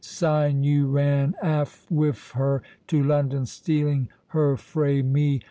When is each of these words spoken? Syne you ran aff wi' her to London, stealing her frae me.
Syne 0.03 0.63
you 0.63 0.87
ran 0.87 1.35
aff 1.43 1.85
wi' 1.91 2.11
her 2.33 2.63
to 2.87 3.03
London, 3.03 3.45
stealing 3.45 4.09
her 4.29 4.57
frae 4.57 5.03
me. 5.03 5.39